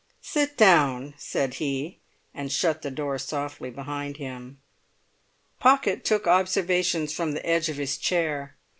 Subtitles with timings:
[0.23, 1.99] "Sit down," said he,
[2.33, 4.59] and shut the door softly behind him.
[5.59, 8.55] Pocket took observations from the edge of his chair.